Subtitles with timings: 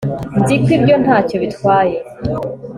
[0.39, 1.97] Nzi ko ibyo ntacyo bitwaye